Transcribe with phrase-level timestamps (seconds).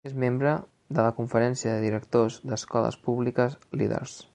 [0.09, 0.53] És membre
[0.99, 4.23] de la Conferència de Directors d'escoles públiques líders.